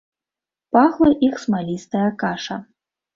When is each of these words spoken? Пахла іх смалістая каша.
Пахла 0.77 1.11
іх 1.27 1.35
смалістая 1.43 2.09
каша. 2.25 2.57